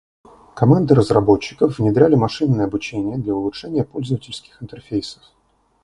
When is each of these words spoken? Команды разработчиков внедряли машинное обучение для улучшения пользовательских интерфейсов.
Команды 0.55 0.95
разработчиков 0.95 1.77
внедряли 1.77 2.15
машинное 2.15 2.65
обучение 2.65 3.19
для 3.19 3.35
улучшения 3.35 3.83
пользовательских 3.83 4.59
интерфейсов. 4.63 5.21